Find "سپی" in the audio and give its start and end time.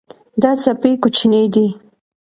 0.63-0.93